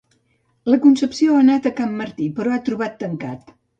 La 0.73 0.77
Concepció 0.85 1.35
ha 1.35 1.41
anat 1.45 1.67
a 1.71 1.73
can 1.81 1.93
Martí 1.99 2.31
però 2.41 2.57
ha 2.57 2.61
trobat 2.71 2.97
tancat 3.05 3.59